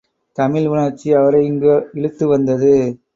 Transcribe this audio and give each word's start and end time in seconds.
தமிழ் 0.37 0.65
உணர்ச்சி 0.65 1.13
அவரை 1.13 1.41
அங்கு 1.47 1.73
இழுத்து 1.93 2.27
வந்தது. 2.27 2.73